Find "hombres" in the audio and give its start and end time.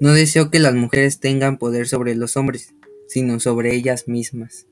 2.36-2.74